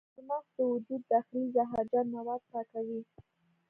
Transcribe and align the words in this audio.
چارمغز 0.13 0.45
د 0.55 0.59
وجود 0.71 1.01
داخلي 1.11 1.43
زهرجن 1.55 2.05
مواد 2.15 2.41
پاکوي. 2.51 3.01